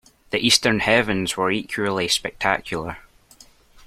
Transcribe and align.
The 0.31 0.39
eastern 0.39 0.79
heavens 0.79 1.37
were 1.37 1.51
equally 1.51 2.07
spectacular. 2.07 2.97